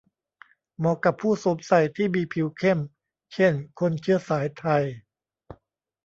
[0.77, 2.79] เหมาะกับผู้สวมใส่ที่มีผิวเข้ม
[3.33, 4.83] เช่น คนเชื้อสายไทย